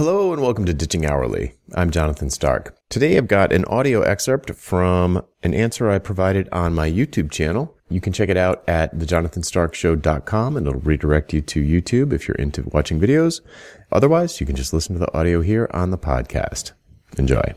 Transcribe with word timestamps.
Hello 0.00 0.32
and 0.32 0.40
welcome 0.40 0.64
to 0.64 0.72
Ditching 0.72 1.04
Hourly. 1.04 1.52
I'm 1.74 1.90
Jonathan 1.90 2.30
Stark. 2.30 2.74
Today 2.88 3.18
I've 3.18 3.28
got 3.28 3.52
an 3.52 3.66
audio 3.66 4.00
excerpt 4.00 4.54
from 4.54 5.22
an 5.42 5.52
answer 5.52 5.90
I 5.90 5.98
provided 5.98 6.48
on 6.52 6.72
my 6.72 6.90
YouTube 6.90 7.30
channel. 7.30 7.76
You 7.90 8.00
can 8.00 8.14
check 8.14 8.30
it 8.30 8.38
out 8.38 8.66
at 8.66 8.96
thejonathanstarkshow.com 8.96 10.56
and 10.56 10.66
it'll 10.66 10.80
redirect 10.80 11.34
you 11.34 11.42
to 11.42 11.62
YouTube 11.62 12.14
if 12.14 12.26
you're 12.26 12.36
into 12.36 12.62
watching 12.72 12.98
videos. 12.98 13.42
Otherwise, 13.92 14.40
you 14.40 14.46
can 14.46 14.56
just 14.56 14.72
listen 14.72 14.94
to 14.94 15.00
the 15.00 15.14
audio 15.14 15.42
here 15.42 15.68
on 15.74 15.90
the 15.90 15.98
podcast. 15.98 16.72
Enjoy. 17.18 17.52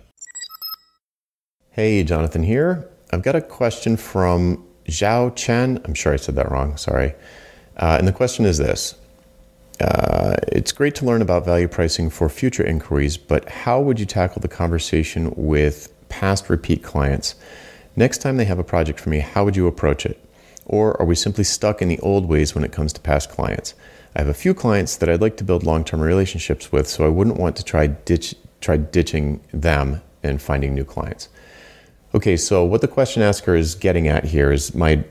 Hey, 1.70 2.04
Jonathan 2.04 2.44
here. 2.44 2.90
I've 3.14 3.24
got 3.24 3.38
a 3.38 3.42
question 3.42 3.96
from 3.96 4.68
Zhao 4.90 5.34
Chen. 5.34 5.80
I'm 5.86 5.94
sure 5.94 6.12
I 6.12 6.18
said 6.18 6.36
that 6.36 6.52
wrong. 6.52 6.76
Sorry. 6.76 7.14
Uh, 7.78 7.96
and 7.98 8.06
the 8.06 8.12
question 8.12 8.44
is 8.44 8.58
this 8.58 8.96
uh, 9.84 10.36
it's 10.48 10.72
great 10.72 10.96
to 10.96 11.06
learn 11.06 11.22
about 11.22 11.44
value 11.44 11.68
pricing 11.68 12.10
for 12.10 12.30
future 12.30 12.64
inquiries, 12.64 13.18
but 13.18 13.50
how 13.50 13.82
would 13.82 14.00
you 14.00 14.06
tackle 14.06 14.42
the 14.42 14.48
conversation 14.48 15.34
with 15.36 15.92
past 16.08 16.50
repeat 16.50 16.84
clients? 16.84 17.36
Next 17.98 18.20
time 18.20 18.38
they 18.38 18.46
have 18.46 18.60
a 18.60 18.64
project 18.64 18.98
for 19.00 19.10
me, 19.10 19.20
how 19.20 19.44
would 19.44 19.58
you 19.58 19.68
approach 19.68 20.06
it? 20.06 20.18
Or 20.66 21.00
are 21.02 21.06
we 21.06 21.16
simply 21.16 21.44
stuck 21.44 21.82
in 21.82 21.90
the 21.90 22.00
old 22.00 22.30
ways 22.30 22.56
when 22.56 22.64
it 22.64 22.72
comes 22.72 22.94
to 22.94 23.02
past 23.02 23.30
clients? 23.30 23.74
I 24.16 24.20
have 24.20 24.30
a 24.30 24.34
few 24.34 24.54
clients 24.54 24.96
that 24.98 25.10
I'd 25.10 25.20
like 25.20 25.36
to 25.38 25.44
build 25.44 25.64
long 25.64 25.84
term 25.84 26.00
relationships 26.00 26.72
with, 26.72 26.88
so 26.88 27.06
I 27.06 27.10
wouldn't 27.10 27.38
want 27.38 27.58
to 27.58 27.64
try, 27.64 27.88
ditch, 27.88 28.36
try 28.62 28.78
ditching 28.78 29.42
them 29.52 30.02
and 30.24 30.42
finding 30.42 30.74
new 30.74 30.86
clients. 30.86 31.28
Okay, 32.16 32.38
so 32.38 32.64
what 32.64 32.80
the 32.80 32.88
question 32.88 33.22
asker 33.22 33.54
is 33.54 33.76
getting 33.76 34.08
at 34.08 34.24
here 34.24 34.52
is 34.54 34.74
my, 34.74 35.04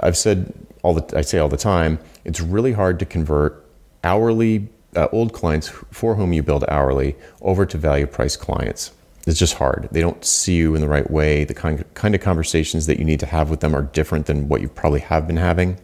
I've 0.00 0.16
said 0.16 0.52
all 0.82 0.94
the, 0.94 1.16
I 1.16 1.20
say 1.20 1.38
all 1.38 1.48
the 1.48 1.56
time, 1.56 2.00
it's 2.24 2.40
really 2.40 2.72
hard 2.72 2.98
to 2.98 3.06
convert 3.06 3.61
hourly 4.04 4.68
uh, 4.96 5.08
old 5.12 5.32
clients 5.32 5.68
for 5.68 6.14
whom 6.14 6.32
you 6.32 6.42
billed 6.42 6.64
hourly 6.68 7.16
over 7.40 7.64
to 7.66 7.78
value 7.78 8.06
price 8.06 8.36
clients. 8.36 8.92
It's 9.26 9.38
just 9.38 9.54
hard. 9.54 9.88
They 9.92 10.00
don't 10.00 10.24
see 10.24 10.56
you 10.56 10.74
in 10.74 10.80
the 10.80 10.88
right 10.88 11.08
way. 11.10 11.44
The 11.44 11.54
kind, 11.54 11.84
kind 11.94 12.14
of 12.14 12.20
conversations 12.20 12.86
that 12.86 12.98
you 12.98 13.04
need 13.04 13.20
to 13.20 13.26
have 13.26 13.50
with 13.50 13.60
them 13.60 13.74
are 13.74 13.82
different 13.82 14.26
than 14.26 14.48
what 14.48 14.60
you 14.60 14.68
probably 14.68 15.00
have 15.00 15.26
been 15.26 15.36
having. 15.36 15.78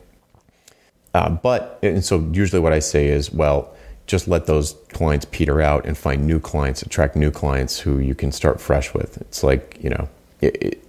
Uh, 1.15 1.31
but, 1.31 1.79
and 1.83 2.05
so 2.05 2.29
usually 2.33 2.61
what 2.61 2.73
I 2.73 2.81
say 2.81 3.07
is, 3.07 3.33
well, 3.33 3.75
just 4.07 4.27
let 4.27 4.47
those 4.47 4.75
clients 4.89 5.27
peter 5.31 5.61
out 5.61 5.87
and 5.87 5.97
find 5.97 6.27
new 6.27 6.41
clients, 6.41 6.83
attract 6.83 7.15
new 7.15 7.31
clients 7.31 7.79
who 7.79 7.99
you 7.99 8.15
can 8.15 8.33
start 8.33 8.61
fresh 8.61 8.93
with. 8.93 9.19
It's 9.19 9.43
like, 9.43 9.79
you 9.81 9.91
know, 9.91 10.09
it, 10.41 10.63
it, 10.63 10.85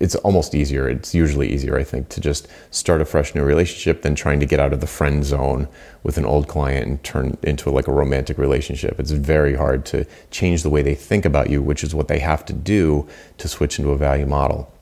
it's 0.00 0.14
almost 0.16 0.54
easier. 0.54 0.88
It's 0.88 1.14
usually 1.14 1.52
easier, 1.52 1.78
I 1.78 1.84
think, 1.84 2.08
to 2.10 2.20
just 2.20 2.48
start 2.70 3.00
a 3.00 3.04
fresh 3.04 3.34
new 3.34 3.42
relationship 3.42 4.02
than 4.02 4.14
trying 4.14 4.40
to 4.40 4.46
get 4.46 4.60
out 4.60 4.72
of 4.72 4.80
the 4.80 4.86
friend 4.86 5.24
zone 5.24 5.68
with 6.02 6.18
an 6.18 6.24
old 6.24 6.48
client 6.48 6.86
and 6.86 7.02
turn 7.02 7.36
into 7.42 7.70
like 7.70 7.88
a 7.88 7.92
romantic 7.92 8.38
relationship. 8.38 8.98
It's 9.00 9.10
very 9.10 9.54
hard 9.54 9.84
to 9.86 10.06
change 10.30 10.62
the 10.62 10.70
way 10.70 10.82
they 10.82 10.94
think 10.94 11.24
about 11.24 11.50
you, 11.50 11.62
which 11.62 11.82
is 11.82 11.94
what 11.94 12.08
they 12.08 12.18
have 12.20 12.44
to 12.46 12.52
do 12.52 13.08
to 13.38 13.48
switch 13.48 13.78
into 13.78 13.90
a 13.90 13.96
value 13.96 14.26
model. 14.26 14.72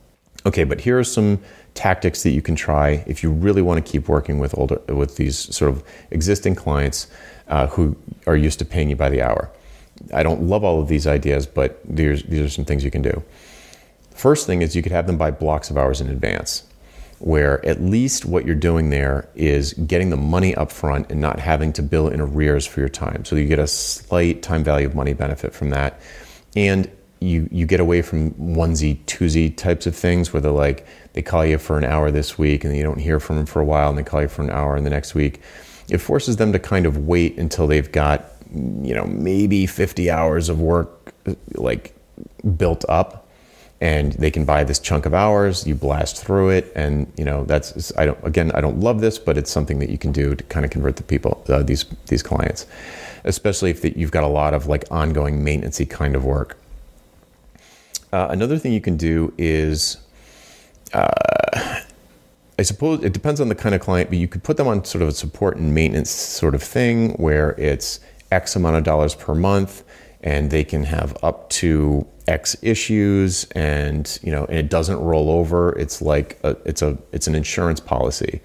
Okay, 0.44 0.64
but 0.64 0.80
here 0.80 0.98
are 0.98 1.04
some 1.04 1.40
tactics 1.74 2.22
that 2.22 2.30
you 2.30 2.42
can 2.42 2.54
try 2.54 3.04
if 3.06 3.22
you 3.22 3.30
really 3.30 3.62
want 3.62 3.84
to 3.84 3.92
keep 3.92 4.08
working 4.08 4.38
with 4.38 4.56
older 4.56 4.80
with 4.88 5.16
these 5.16 5.54
sort 5.54 5.70
of 5.70 5.82
existing 6.10 6.54
clients 6.54 7.08
uh, 7.48 7.66
who 7.68 7.96
are 8.26 8.36
used 8.36 8.58
to 8.58 8.64
paying 8.64 8.90
you 8.90 8.96
by 8.96 9.08
the 9.08 9.22
hour. 9.22 9.50
I 10.12 10.22
don't 10.22 10.42
love 10.42 10.62
all 10.62 10.80
of 10.80 10.88
these 10.88 11.06
ideas, 11.06 11.46
but 11.46 11.80
these 11.84 12.22
are 12.40 12.48
some 12.48 12.64
things 12.64 12.84
you 12.84 12.90
can 12.90 13.02
do. 13.02 13.22
First 14.16 14.46
thing 14.46 14.62
is 14.62 14.74
you 14.74 14.82
could 14.82 14.92
have 14.92 15.06
them 15.06 15.18
buy 15.18 15.30
blocks 15.30 15.68
of 15.68 15.76
hours 15.76 16.00
in 16.00 16.08
advance, 16.08 16.64
where 17.18 17.64
at 17.66 17.82
least 17.82 18.24
what 18.24 18.46
you're 18.46 18.54
doing 18.54 18.88
there 18.88 19.28
is 19.34 19.74
getting 19.74 20.08
the 20.08 20.16
money 20.16 20.54
up 20.54 20.72
front 20.72 21.10
and 21.10 21.20
not 21.20 21.38
having 21.38 21.70
to 21.74 21.82
bill 21.82 22.08
in 22.08 22.22
arrears 22.22 22.66
for 22.66 22.80
your 22.80 22.88
time. 22.88 23.26
So 23.26 23.36
you 23.36 23.46
get 23.46 23.58
a 23.58 23.66
slight 23.66 24.42
time 24.42 24.64
value 24.64 24.86
of 24.86 24.94
money 24.94 25.12
benefit 25.12 25.52
from 25.52 25.68
that. 25.70 26.00
And 26.56 26.90
you, 27.20 27.46
you 27.52 27.66
get 27.66 27.78
away 27.78 28.00
from 28.00 28.30
onesie, 28.32 29.04
twosie 29.04 29.54
types 29.54 29.86
of 29.86 29.94
things 29.94 30.32
where 30.32 30.40
they're 30.40 30.50
like, 30.50 30.86
they 31.12 31.20
call 31.20 31.44
you 31.44 31.58
for 31.58 31.76
an 31.76 31.84
hour 31.84 32.10
this 32.10 32.38
week 32.38 32.64
and 32.64 32.74
you 32.74 32.82
don't 32.82 32.98
hear 32.98 33.20
from 33.20 33.36
them 33.36 33.46
for 33.46 33.60
a 33.60 33.66
while 33.66 33.90
and 33.90 33.98
they 33.98 34.02
call 34.02 34.22
you 34.22 34.28
for 34.28 34.42
an 34.42 34.50
hour 34.50 34.78
in 34.78 34.84
the 34.84 34.90
next 34.90 35.14
week. 35.14 35.42
It 35.90 35.98
forces 35.98 36.36
them 36.36 36.52
to 36.54 36.58
kind 36.58 36.86
of 36.86 37.06
wait 37.06 37.38
until 37.38 37.66
they've 37.66 37.90
got, 37.92 38.32
you 38.50 38.94
know, 38.94 39.04
maybe 39.04 39.66
50 39.66 40.10
hours 40.10 40.48
of 40.48 40.58
work 40.58 41.12
like 41.54 41.94
built 42.56 42.84
up 42.88 43.25
and 43.80 44.12
they 44.12 44.30
can 44.30 44.44
buy 44.44 44.64
this 44.64 44.78
chunk 44.78 45.04
of 45.04 45.12
hours 45.12 45.66
you 45.66 45.74
blast 45.74 46.16
through 46.16 46.48
it 46.48 46.72
and 46.74 47.12
you 47.16 47.24
know 47.24 47.44
that's 47.44 47.92
i 47.98 48.06
don't 48.06 48.18
again 48.24 48.50
i 48.52 48.60
don't 48.60 48.80
love 48.80 49.00
this 49.00 49.18
but 49.18 49.36
it's 49.36 49.50
something 49.50 49.78
that 49.78 49.90
you 49.90 49.98
can 49.98 50.12
do 50.12 50.34
to 50.34 50.42
kind 50.44 50.64
of 50.64 50.70
convert 50.70 50.96
the 50.96 51.02
people 51.02 51.44
uh, 51.48 51.62
these 51.62 51.84
these 52.06 52.22
clients 52.22 52.66
especially 53.26 53.70
if 53.70 53.82
the, 53.82 53.92
you've 53.98 54.12
got 54.12 54.24
a 54.24 54.28
lot 54.28 54.54
of 54.54 54.66
like 54.66 54.84
ongoing 54.90 55.44
maintenancey 55.44 55.88
kind 55.88 56.16
of 56.16 56.24
work. 56.24 56.56
Uh, 58.12 58.28
another 58.30 58.56
thing 58.56 58.72
you 58.72 58.80
can 58.80 58.96
do 58.96 59.34
is 59.36 59.98
uh, 60.94 61.10
I 62.58 62.62
suppose 62.62 63.04
it 63.04 63.12
depends 63.12 63.40
on 63.40 63.48
the 63.48 63.54
kind 63.54 63.74
of 63.74 63.80
client, 63.82 64.08
but 64.08 64.18
you 64.18 64.28
could 64.28 64.42
put 64.42 64.56
them 64.56 64.68
on 64.68 64.84
sort 64.84 65.02
of 65.02 65.08
a 65.08 65.12
support 65.12 65.56
and 65.56 65.74
maintenance 65.74 66.10
sort 66.10 66.54
of 66.54 66.62
thing 66.62 67.10
where 67.14 67.50
it's 67.58 68.00
X 68.30 68.56
amount 68.56 68.76
of 68.76 68.84
dollars 68.84 69.14
per 69.14 69.34
month 69.34 69.82
and 70.22 70.50
they 70.50 70.64
can 70.64 70.84
have 70.84 71.16
up 71.22 71.50
to 71.50 72.06
X 72.28 72.56
issues 72.62 73.44
and 73.52 74.18
you 74.22 74.32
know 74.32 74.44
and 74.46 74.58
it 74.58 74.68
doesn't 74.68 74.98
roll 74.98 75.30
over. 75.30 75.78
It's 75.78 76.02
like 76.02 76.38
a, 76.42 76.56
it's 76.64 76.82
a 76.82 76.98
it's 77.12 77.26
an 77.26 77.34
insurance 77.34 77.80
policy. 77.80 78.40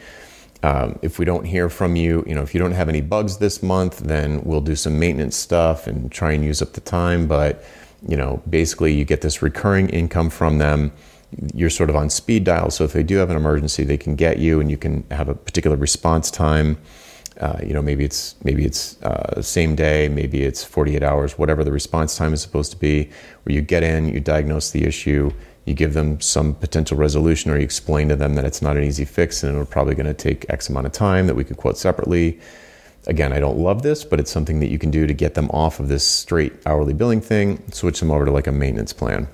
Um, 0.64 1.00
if 1.02 1.18
we 1.18 1.26
don't 1.26 1.46
hear 1.46 1.70
from 1.70 1.96
you, 1.96 2.24
you 2.28 2.36
know, 2.36 2.44
if 2.44 2.54
you 2.54 2.60
don't 2.60 2.74
have 2.74 2.88
any 2.88 3.02
bugs 3.02 3.38
this 3.40 3.64
month, 3.64 4.00
then 4.00 4.44
we'll 4.44 4.62
do 4.62 4.76
some 4.76 5.00
maintenance 5.00 5.36
stuff 5.36 5.88
and 5.88 6.12
try 6.12 6.34
and 6.34 6.46
use 6.46 6.62
up 6.62 6.74
the 6.74 6.82
time. 6.82 7.28
But 7.28 7.64
you 8.08 8.16
know, 8.18 8.42
basically, 8.50 8.94
you 8.94 9.06
get 9.06 9.22
this 9.22 9.42
recurring 9.42 9.90
income 9.90 10.30
from 10.30 10.58
them. 10.60 10.92
You're 11.54 11.70
sort 11.70 11.90
of 11.90 11.96
on 11.96 12.10
speed 12.10 12.44
dial, 12.44 12.70
so 12.72 12.84
if 12.84 12.94
they 12.94 13.04
do 13.04 13.16
have 13.18 13.30
an 13.30 13.38
emergency, 13.38 13.84
they 13.84 13.98
can 13.98 14.16
get 14.16 14.38
you, 14.38 14.60
and 14.60 14.70
you 14.70 14.78
can 14.78 15.06
have 15.12 15.30
a 15.30 15.34
particular 15.34 15.78
response 15.78 16.30
time. 16.30 16.78
Uh, 17.42 17.58
you 17.66 17.74
know, 17.74 17.82
maybe 17.82 18.06
it's 18.06 18.36
maybe 18.44 18.66
it's 18.66 19.02
uh, 19.02 19.42
same 19.42 19.76
day, 19.76 20.08
maybe 20.08 20.44
it's 20.44 20.64
48 20.64 21.02
hours, 21.02 21.40
whatever 21.40 21.64
the 21.64 21.72
response 21.72 22.16
time 22.16 22.34
is 22.34 22.42
supposed 22.42 22.72
to 22.72 22.78
be. 22.78 23.10
Where 23.44 23.56
you 23.56 23.62
get 23.62 23.82
in, 23.82 24.14
you 24.14 24.20
diagnose 24.20 24.70
the 24.70 24.86
issue, 24.86 25.32
you 25.66 25.74
give 25.74 25.96
them 25.96 26.22
some 26.22 26.54
potential 26.54 26.98
resolution, 26.98 27.50
or 27.50 27.58
you 27.58 27.64
explain 27.64 28.10
to 28.10 28.16
them 28.16 28.36
that 28.36 28.46
it's 28.46 28.62
not 28.62 28.78
an 28.78 28.84
easy 28.84 29.06
fix 29.06 29.42
and 29.42 29.58
it's 29.58 29.72
probably 29.72 29.96
going 29.96 30.06
to 30.06 30.14
take 30.14 30.46
X 30.50 30.70
amount 30.70 30.86
of 30.86 30.92
time 30.92 31.26
that 31.26 31.36
we 31.36 31.44
could 31.44 31.58
quote 31.58 31.80
separately. 31.80 32.40
Again, 33.08 33.34
I 33.34 33.40
don't 33.40 33.58
love 33.58 33.82
this, 33.82 34.04
but 34.04 34.20
it's 34.20 34.30
something 34.30 34.60
that 34.60 34.70
you 34.70 34.78
can 34.78 34.92
do 34.92 35.08
to 35.08 35.14
get 35.14 35.34
them 35.34 35.50
off 35.50 35.80
of 35.80 35.88
this 35.88 36.06
straight 36.06 36.54
hourly 36.68 36.94
billing 36.94 37.22
thing, 37.22 37.64
switch 37.72 38.00
them 38.00 38.12
over 38.12 38.26
to 38.26 38.32
like 38.32 38.46
a 38.46 38.52
maintenance 38.52 38.94
plan. 38.94 39.28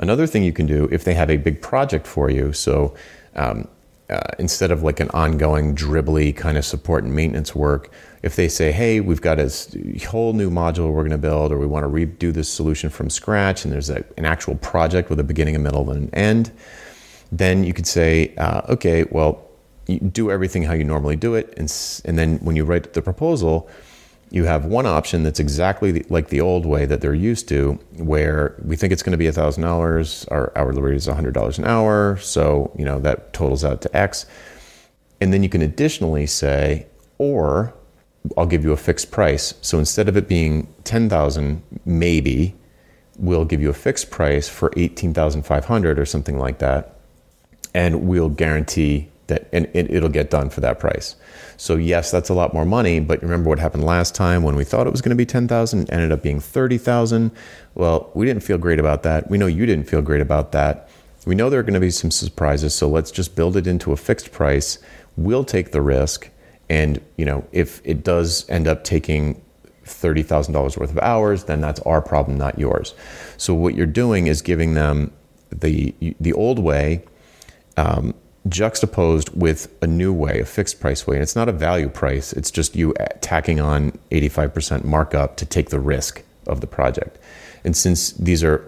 Another 0.00 0.26
thing 0.26 0.42
you 0.42 0.52
can 0.52 0.66
do 0.66 0.88
if 0.90 1.04
they 1.04 1.14
have 1.14 1.30
a 1.30 1.36
big 1.36 1.62
project 1.62 2.06
for 2.08 2.28
you, 2.28 2.52
so 2.52 2.94
um, 3.36 3.68
uh, 4.08 4.20
instead 4.38 4.70
of 4.70 4.82
like 4.82 5.00
an 5.00 5.10
ongoing 5.10 5.74
dribbly 5.74 6.34
kind 6.34 6.56
of 6.56 6.64
support 6.64 7.04
and 7.04 7.14
maintenance 7.14 7.54
work, 7.54 7.90
if 8.22 8.36
they 8.36 8.48
say, 8.48 8.72
hey, 8.72 9.00
we've 9.00 9.20
got 9.20 9.38
a 9.38 9.50
whole 10.08 10.32
new 10.32 10.50
module 10.50 10.92
we're 10.92 11.02
going 11.02 11.10
to 11.10 11.18
build, 11.18 11.52
or 11.52 11.58
we 11.58 11.66
want 11.66 11.84
to 11.84 11.88
redo 11.88 12.32
this 12.32 12.48
solution 12.48 12.90
from 12.90 13.10
scratch, 13.10 13.64
and 13.64 13.72
there's 13.72 13.90
a, 13.90 14.04
an 14.16 14.24
actual 14.24 14.54
project 14.56 15.10
with 15.10 15.20
a 15.20 15.24
beginning, 15.24 15.56
a 15.56 15.58
middle, 15.58 15.90
and 15.90 16.04
an 16.04 16.14
end, 16.14 16.52
then 17.32 17.64
you 17.64 17.72
could 17.72 17.86
say, 17.86 18.34
uh, 18.36 18.62
okay, 18.68 19.04
well, 19.10 19.42
you 19.86 20.00
do 20.00 20.30
everything 20.30 20.62
how 20.62 20.72
you 20.72 20.84
normally 20.84 21.16
do 21.16 21.34
it. 21.34 21.52
And, 21.56 21.72
and 22.04 22.18
then 22.18 22.38
when 22.38 22.56
you 22.56 22.64
write 22.64 22.92
the 22.92 23.02
proposal, 23.02 23.68
you 24.30 24.44
have 24.44 24.64
one 24.64 24.86
option 24.86 25.22
that's 25.22 25.38
exactly 25.38 26.04
like 26.08 26.28
the 26.28 26.40
old 26.40 26.66
way 26.66 26.84
that 26.84 27.00
they're 27.00 27.14
used 27.14 27.48
to, 27.48 27.78
where 27.96 28.60
we 28.64 28.76
think 28.76 28.92
it's 28.92 29.02
going 29.02 29.12
to 29.12 29.18
be 29.18 29.26
$1,000, 29.26 30.32
our 30.32 30.52
hourly 30.56 30.82
rate 30.82 30.96
is 30.96 31.06
$100 31.06 31.58
an 31.58 31.64
hour, 31.64 32.16
so 32.18 32.72
you 32.76 32.84
know 32.84 32.98
that 32.98 33.32
totals 33.32 33.64
out 33.64 33.80
to 33.82 33.96
X. 33.96 34.26
And 35.20 35.32
then 35.32 35.42
you 35.42 35.48
can 35.48 35.62
additionally 35.62 36.26
say, 36.26 36.86
or 37.18 37.72
I'll 38.36 38.46
give 38.46 38.64
you 38.64 38.72
a 38.72 38.76
fixed 38.76 39.10
price. 39.10 39.54
So 39.62 39.78
instead 39.78 40.08
of 40.08 40.16
it 40.16 40.28
being 40.28 40.66
10,000 40.84 41.62
maybe, 41.84 42.54
we'll 43.16 43.44
give 43.44 43.62
you 43.62 43.70
a 43.70 43.74
fixed 43.74 44.10
price 44.10 44.48
for 44.48 44.72
18,500 44.76 45.98
or 45.98 46.04
something 46.04 46.38
like 46.38 46.58
that, 46.58 46.98
and 47.72 48.06
we'll 48.08 48.28
guarantee 48.28 49.08
that 49.28 49.48
and 49.52 49.66
it, 49.74 49.90
it'll 49.90 50.08
get 50.08 50.30
done 50.30 50.50
for 50.50 50.60
that 50.60 50.78
price. 50.78 51.16
So 51.56 51.76
yes, 51.76 52.10
that's 52.10 52.28
a 52.28 52.34
lot 52.34 52.52
more 52.52 52.64
money, 52.64 53.00
but 53.00 53.22
remember 53.22 53.48
what 53.48 53.58
happened 53.58 53.84
last 53.84 54.14
time 54.14 54.42
when 54.42 54.56
we 54.56 54.64
thought 54.64 54.86
it 54.86 54.90
was 54.90 55.00
going 55.00 55.10
to 55.10 55.16
be 55.16 55.26
10,000, 55.26 55.90
ended 55.90 56.12
up 56.12 56.22
being 56.22 56.40
30,000. 56.40 57.30
Well, 57.74 58.10
we 58.14 58.26
didn't 58.26 58.42
feel 58.42 58.58
great 58.58 58.78
about 58.78 59.02
that. 59.04 59.30
We 59.30 59.38
know 59.38 59.46
you 59.46 59.66
didn't 59.66 59.88
feel 59.88 60.02
great 60.02 60.20
about 60.20 60.52
that. 60.52 60.88
We 61.24 61.34
know 61.34 61.50
there 61.50 61.60
are 61.60 61.64
going 61.64 61.74
to 61.74 61.80
be 61.80 61.90
some 61.90 62.10
surprises, 62.10 62.74
so 62.74 62.88
let's 62.88 63.10
just 63.10 63.34
build 63.34 63.56
it 63.56 63.66
into 63.66 63.92
a 63.92 63.96
fixed 63.96 64.30
price. 64.30 64.78
We'll 65.16 65.44
take 65.44 65.72
the 65.72 65.82
risk 65.82 66.30
and, 66.68 67.00
you 67.16 67.24
know, 67.24 67.46
if 67.52 67.80
it 67.84 68.04
does 68.04 68.48
end 68.48 68.66
up 68.66 68.84
taking 68.84 69.40
$30,000 69.84 70.76
worth 70.76 70.90
of 70.90 70.98
hours, 70.98 71.44
then 71.44 71.60
that's 71.60 71.80
our 71.80 72.02
problem, 72.02 72.36
not 72.36 72.58
yours. 72.58 72.94
So 73.36 73.54
what 73.54 73.74
you're 73.74 73.86
doing 73.86 74.26
is 74.26 74.42
giving 74.42 74.74
them 74.74 75.12
the 75.50 75.94
the 76.20 76.32
old 76.32 76.58
way 76.58 77.04
um, 77.76 78.14
juxtaposed 78.48 79.30
with 79.34 79.72
a 79.82 79.86
new 79.86 80.12
way, 80.12 80.40
a 80.40 80.44
fixed 80.44 80.80
price 80.80 81.06
way. 81.06 81.16
And 81.16 81.22
it's 81.22 81.36
not 81.36 81.48
a 81.48 81.52
value 81.52 81.88
price, 81.88 82.32
it's 82.32 82.50
just 82.50 82.76
you 82.76 82.94
tacking 83.20 83.60
on 83.60 83.92
85% 84.10 84.84
markup 84.84 85.36
to 85.36 85.46
take 85.46 85.70
the 85.70 85.80
risk 85.80 86.22
of 86.46 86.60
the 86.60 86.66
project. 86.66 87.18
And 87.64 87.76
since 87.76 88.12
these 88.12 88.44
are 88.44 88.64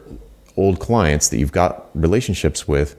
old 0.56 0.80
clients 0.80 1.28
that 1.28 1.38
you've 1.38 1.52
got 1.52 1.88
relationships 1.94 2.66
with, 2.66 2.96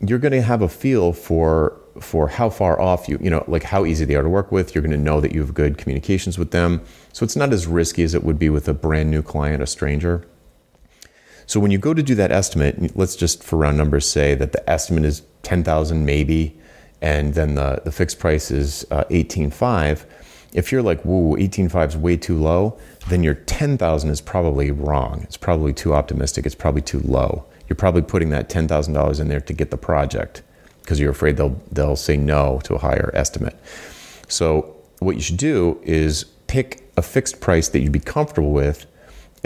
you're 0.00 0.18
going 0.18 0.32
to 0.32 0.42
have 0.42 0.62
a 0.62 0.68
feel 0.68 1.12
for 1.12 1.78
for 2.00 2.28
how 2.28 2.50
far 2.50 2.78
off 2.78 3.08
you 3.08 3.18
you 3.22 3.30
know 3.30 3.42
like 3.48 3.62
how 3.62 3.86
easy 3.86 4.04
they 4.04 4.14
are 4.14 4.22
to 4.22 4.28
work 4.28 4.52
with 4.52 4.74
you're 4.74 4.82
going 4.82 4.90
to 4.90 4.98
know 4.98 5.18
that 5.18 5.32
you 5.32 5.40
have 5.40 5.54
good 5.54 5.78
communications 5.78 6.38
with 6.38 6.50
them 6.50 6.82
so 7.14 7.24
it's 7.24 7.36
not 7.36 7.54
as 7.54 7.66
risky 7.66 8.02
as 8.02 8.14
it 8.14 8.22
would 8.22 8.38
be 8.38 8.50
with 8.50 8.68
a 8.68 8.74
brand 8.74 9.10
new 9.10 9.22
client 9.22 9.62
a 9.62 9.66
stranger 9.66 10.26
so 11.46 11.60
when 11.60 11.70
you 11.70 11.78
go 11.78 11.94
to 11.94 12.02
do 12.02 12.14
that 12.14 12.32
estimate 12.32 12.96
let's 12.96 13.16
just 13.16 13.42
for 13.42 13.56
round 13.56 13.76
numbers 13.76 14.08
say 14.08 14.34
that 14.34 14.52
the 14.52 14.70
estimate 14.70 15.04
is 15.04 15.22
10000 15.42 16.04
maybe 16.04 16.58
and 17.02 17.34
then 17.34 17.54
the, 17.54 17.80
the 17.84 17.92
fixed 17.92 18.18
price 18.18 18.50
is 18.50 18.84
uh, 18.90 19.04
185 19.08 20.06
if 20.52 20.72
you're 20.72 20.82
like 20.82 21.04
woo 21.04 21.28
185 21.28 21.90
is 21.90 21.96
way 21.96 22.16
too 22.16 22.36
low 22.36 22.78
then 23.08 23.22
your 23.22 23.34
10000 23.34 24.10
is 24.10 24.20
probably 24.20 24.70
wrong. 24.70 25.22
It's 25.22 25.36
probably 25.36 25.72
too 25.72 25.94
optimistic. 25.94 26.44
It's 26.44 26.54
probably 26.54 26.82
too 26.82 27.00
low. 27.00 27.44
You're 27.68 27.76
probably 27.76 28.02
putting 28.02 28.30
that 28.30 28.48
$10,000 28.48 29.20
in 29.20 29.28
there 29.28 29.40
to 29.40 29.52
get 29.52 29.70
the 29.70 29.76
project 29.76 30.42
because 30.80 31.00
you're 31.00 31.10
afraid 31.10 31.36
they'll 31.36 31.60
they'll 31.72 31.96
say 31.96 32.16
no 32.16 32.60
to 32.62 32.74
a 32.74 32.78
higher 32.78 33.10
estimate. 33.12 33.58
So 34.28 34.76
what 35.00 35.16
you 35.16 35.22
should 35.22 35.36
do 35.36 35.80
is 35.82 36.24
pick 36.46 36.88
a 36.96 37.02
fixed 37.02 37.40
price 37.40 37.68
that 37.68 37.80
you'd 37.80 37.92
be 37.92 37.98
comfortable 37.98 38.52
with 38.52 38.86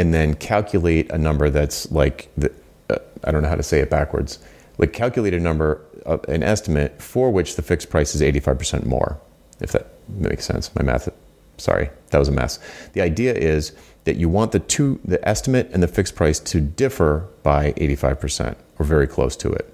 and 0.00 0.14
then 0.14 0.32
calculate 0.32 1.12
a 1.12 1.18
number 1.18 1.50
that's 1.50 1.92
like 1.92 2.30
the, 2.34 2.50
uh, 2.88 2.96
I 3.22 3.30
don't 3.30 3.42
know 3.42 3.50
how 3.50 3.54
to 3.54 3.62
say 3.62 3.80
it 3.80 3.90
backwards. 3.90 4.38
Like 4.78 4.94
calculate 4.94 5.34
a 5.34 5.38
number, 5.38 5.82
uh, 6.06 6.16
an 6.26 6.42
estimate 6.42 7.02
for 7.02 7.30
which 7.30 7.56
the 7.56 7.62
fixed 7.62 7.90
price 7.90 8.14
is 8.14 8.22
85% 8.22 8.86
more. 8.86 9.20
If 9.60 9.72
that 9.72 9.88
makes 10.08 10.46
sense. 10.46 10.74
My 10.74 10.82
math, 10.82 11.10
sorry, 11.58 11.90
that 12.12 12.18
was 12.18 12.28
a 12.28 12.32
mess. 12.32 12.58
The 12.94 13.02
idea 13.02 13.34
is 13.34 13.72
that 14.04 14.16
you 14.16 14.30
want 14.30 14.52
the 14.52 14.60
two, 14.60 15.00
the 15.04 15.22
estimate 15.28 15.68
and 15.70 15.82
the 15.82 15.88
fixed 15.88 16.14
price 16.14 16.40
to 16.40 16.62
differ 16.62 17.28
by 17.42 17.72
85% 17.72 18.56
or 18.78 18.86
very 18.86 19.06
close 19.06 19.36
to 19.36 19.52
it. 19.52 19.70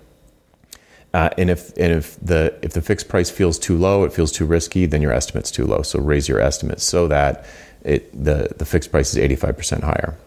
Uh, 1.15 1.31
and 1.39 1.51
if 1.51 1.69
and 1.79 1.93
if 1.93 2.19
the 2.21 2.53
if 2.63 2.73
the 2.73 2.83
fixed 2.83 3.09
price 3.09 3.31
feels 3.31 3.61
too 3.61 3.79
low, 3.79 4.03
it 4.03 4.13
feels 4.13 4.33
too 4.33 4.45
risky, 4.45 4.87
then 4.87 5.01
your 5.01 5.13
estimate's 5.13 5.53
too 5.53 5.65
low. 5.65 5.83
So 5.83 6.01
raise 6.01 6.29
your 6.29 6.41
estimate 6.41 6.81
so 6.81 7.07
that 7.07 7.47
it 7.87 8.13
the 8.13 8.53
the 8.59 8.65
fixed 8.65 8.91
price 8.91 9.15
is 9.15 9.39
85% 9.39 9.83
higher. 9.83 10.19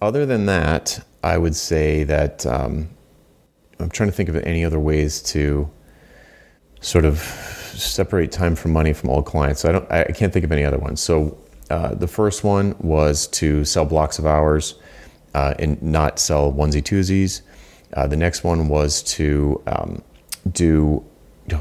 Other 0.00 0.26
than 0.26 0.46
that, 0.46 1.04
I 1.22 1.38
would 1.38 1.56
say 1.56 2.04
that 2.04 2.44
um, 2.46 2.90
I'm 3.80 3.88
trying 3.88 4.10
to 4.10 4.14
think 4.14 4.28
of 4.28 4.36
any 4.36 4.64
other 4.64 4.78
ways 4.78 5.22
to 5.22 5.68
sort 6.80 7.06
of 7.06 7.18
separate 7.74 8.30
time 8.30 8.54
from 8.54 8.72
money 8.72 8.92
from 8.92 9.08
old 9.10 9.24
clients. 9.24 9.64
I 9.64 9.72
don't 9.72 9.90
I 9.90 10.04
can't 10.04 10.32
think 10.32 10.44
of 10.44 10.52
any 10.52 10.64
other 10.64 10.78
ones. 10.78 11.00
So 11.00 11.38
uh, 11.70 11.94
the 11.94 12.06
first 12.06 12.44
one 12.44 12.76
was 12.78 13.26
to 13.28 13.64
sell 13.64 13.86
blocks 13.86 14.18
of 14.18 14.26
hours 14.26 14.74
uh, 15.32 15.54
and 15.58 15.82
not 15.82 16.18
sell 16.18 16.52
onesie 16.52 16.82
twosies. 16.82 17.40
Uh, 17.94 18.06
the 18.06 18.16
next 18.16 18.44
one 18.44 18.68
was 18.68 19.02
to 19.02 19.62
um, 19.66 20.02
do 20.52 21.02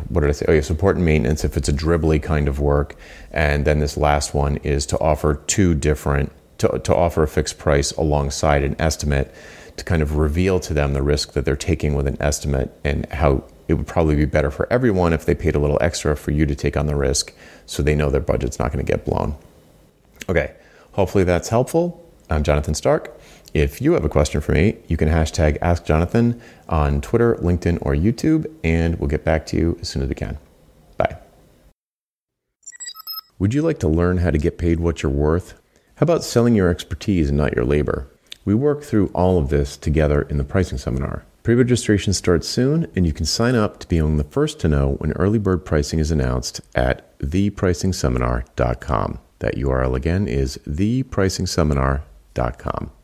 what 0.09 0.21
did 0.21 0.29
I 0.29 0.33
say? 0.33 0.45
Oh, 0.47 0.53
yeah, 0.53 0.61
support 0.61 0.95
and 0.95 1.05
maintenance 1.05 1.43
if 1.43 1.57
it's 1.57 1.69
a 1.69 1.73
dribbly 1.73 2.21
kind 2.21 2.47
of 2.47 2.59
work. 2.59 2.95
And 3.31 3.65
then 3.65 3.79
this 3.79 3.97
last 3.97 4.33
one 4.33 4.57
is 4.57 4.85
to 4.87 4.99
offer 4.99 5.35
two 5.47 5.75
different, 5.75 6.31
to, 6.59 6.79
to 6.79 6.95
offer 6.95 7.23
a 7.23 7.27
fixed 7.27 7.57
price 7.57 7.91
alongside 7.91 8.63
an 8.63 8.75
estimate 8.79 9.33
to 9.77 9.83
kind 9.83 10.01
of 10.01 10.15
reveal 10.15 10.59
to 10.59 10.73
them 10.73 10.93
the 10.93 11.01
risk 11.01 11.33
that 11.33 11.45
they're 11.45 11.55
taking 11.55 11.95
with 11.95 12.07
an 12.07 12.17
estimate 12.19 12.71
and 12.83 13.11
how 13.11 13.43
it 13.67 13.73
would 13.73 13.87
probably 13.87 14.15
be 14.15 14.25
better 14.25 14.51
for 14.51 14.71
everyone 14.71 15.13
if 15.13 15.25
they 15.25 15.33
paid 15.33 15.55
a 15.55 15.59
little 15.59 15.77
extra 15.81 16.15
for 16.15 16.31
you 16.31 16.45
to 16.45 16.55
take 16.55 16.77
on 16.77 16.85
the 16.85 16.95
risk 16.95 17.33
so 17.65 17.81
they 17.81 17.95
know 17.95 18.09
their 18.09 18.21
budget's 18.21 18.59
not 18.59 18.71
going 18.71 18.85
to 18.85 18.91
get 18.91 19.05
blown. 19.05 19.35
Okay, 20.29 20.53
hopefully 20.91 21.23
that's 21.23 21.49
helpful. 21.49 21.99
I'm 22.29 22.43
Jonathan 22.43 22.73
Stark. 22.73 23.19
If 23.53 23.81
you 23.81 23.93
have 23.93 24.03
a 24.03 24.09
question 24.09 24.41
for 24.41 24.51
me, 24.51 24.77
you 24.87 24.97
can 24.97 25.07
hashtag 25.09 25.59
Ask 25.61 25.85
Jonathan 25.85 26.41
on 26.67 27.01
Twitter, 27.01 27.35
LinkedIn, 27.35 27.77
or 27.81 27.93
YouTube, 27.93 28.51
and 28.63 28.99
we'll 28.99 29.09
get 29.09 29.23
back 29.23 29.45
to 29.47 29.57
you 29.57 29.77
as 29.79 29.89
soon 29.89 30.01
as 30.01 30.09
we 30.09 30.15
can. 30.15 30.39
Bye. 30.97 31.17
Would 33.37 33.53
you 33.53 33.61
like 33.61 33.77
to 33.79 33.87
learn 33.87 34.17
how 34.17 34.31
to 34.31 34.39
get 34.39 34.57
paid 34.57 34.79
what 34.79 35.03
you're 35.03 35.11
worth? 35.11 35.53
How 35.95 36.05
about 36.05 36.23
selling 36.23 36.55
your 36.55 36.69
expertise 36.69 37.29
and 37.29 37.37
not 37.37 37.55
your 37.55 37.65
labor? 37.65 38.07
We 38.43 38.55
work 38.55 38.81
through 38.81 39.11
all 39.13 39.37
of 39.37 39.49
this 39.49 39.77
together 39.77 40.23
in 40.23 40.37
the 40.37 40.43
pricing 40.43 40.79
seminar. 40.79 41.23
Pre 41.43 41.53
registration 41.53 42.13
starts 42.13 42.47
soon, 42.47 42.87
and 42.95 43.05
you 43.05 43.13
can 43.13 43.27
sign 43.27 43.53
up 43.53 43.77
to 43.79 43.87
be 43.87 43.99
among 43.99 44.17
the 44.17 44.23
first 44.23 44.59
to 44.61 44.67
know 44.67 44.93
when 44.93 45.11
early 45.11 45.37
bird 45.37 45.63
pricing 45.63 45.99
is 45.99 46.09
announced 46.09 46.59
at 46.73 47.15
thepricingseminar.com. 47.19 49.19
That 49.39 49.57
URL 49.57 49.95
again 49.95 50.27
is 50.27 50.57
thepricingseminar.com. 50.65 52.91